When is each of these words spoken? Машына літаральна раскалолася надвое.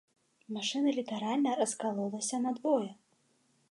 Машына 0.55 0.89
літаральна 0.99 1.49
раскалолася 1.61 2.43
надвое. 2.47 2.91